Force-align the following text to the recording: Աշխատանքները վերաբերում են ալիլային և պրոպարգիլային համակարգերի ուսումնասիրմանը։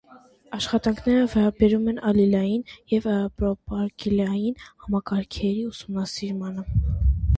Աշխատանքները 0.57 1.25
վերաբերում 1.33 1.83
են 1.91 1.99
ալիլային 2.11 2.63
և 2.93 3.05
պրոպարգիլային 3.41 4.65
համակարգերի 4.87 5.63
ուսումնասիրմանը։ 5.75 6.67